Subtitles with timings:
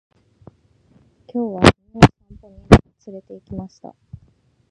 [1.27, 2.55] 今日は犬を散歩に
[3.05, 3.93] 連れて行きました。